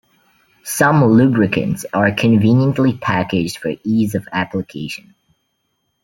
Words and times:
Some 0.63 1.05
lubricants 1.05 1.85
are 1.93 2.11
conveniently 2.11 2.97
packaged 2.97 3.59
for 3.59 3.75
ease 3.83 4.15
of 4.15 4.27
application. 4.31 5.13